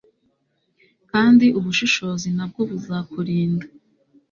[1.11, 3.65] kandi ubushishozi na bwo buzakurinda